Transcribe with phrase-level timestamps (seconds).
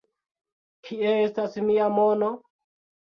[0.87, 2.31] Kie estas mia mono?